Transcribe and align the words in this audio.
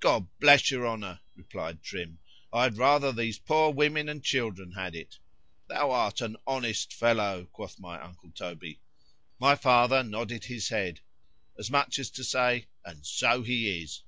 —God 0.00 0.26
bless 0.40 0.72
your 0.72 0.88
Honour, 0.88 1.20
replied 1.36 1.84
Trim,——I 1.84 2.64
had 2.64 2.78
rather 2.78 3.12
these 3.12 3.38
poor 3.38 3.70
women 3.70 4.08
and 4.08 4.24
children 4.24 4.72
had 4.72 4.96
it.——thou 4.96 5.90
art 5.92 6.20
an 6.20 6.36
honest 6.48 6.92
fellow, 6.92 7.44
quoth 7.52 7.78
my 7.78 8.00
uncle 8.02 8.32
Toby.——My 8.32 9.54
father 9.54 10.02
nodded 10.02 10.46
his 10.46 10.70
head, 10.70 10.98
as 11.56 11.70
much 11.70 12.00
as 12.00 12.10
to 12.10 12.24
say—and 12.24 13.06
so 13.06 13.44
he 13.44 13.80
is. 13.80 14.02